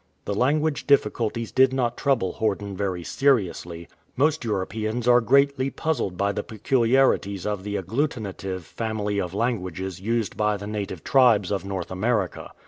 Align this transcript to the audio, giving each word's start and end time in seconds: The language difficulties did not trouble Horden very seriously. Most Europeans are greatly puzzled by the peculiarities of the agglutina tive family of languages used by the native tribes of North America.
The 0.25 0.33
language 0.33 0.87
difficulties 0.87 1.51
did 1.51 1.71
not 1.73 1.95
trouble 1.95 2.37
Horden 2.39 2.75
very 2.75 3.03
seriously. 3.03 3.87
Most 4.17 4.43
Europeans 4.43 5.07
are 5.07 5.21
greatly 5.21 5.69
puzzled 5.69 6.17
by 6.17 6.31
the 6.31 6.41
peculiarities 6.41 7.45
of 7.45 7.63
the 7.63 7.75
agglutina 7.75 8.35
tive 8.35 8.65
family 8.65 9.21
of 9.21 9.35
languages 9.35 10.01
used 10.01 10.35
by 10.35 10.57
the 10.57 10.65
native 10.65 11.03
tribes 11.03 11.51
of 11.51 11.65
North 11.65 11.91
America. 11.91 12.49